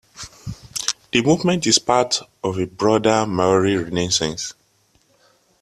The 1.11 1.21
movement 1.21 1.67
is 1.67 1.77
part 1.77 2.21
of 2.43 2.57
a 2.57 2.65
broader 2.65 3.23
Māori 3.27 3.83
Renaissance. 3.85 4.55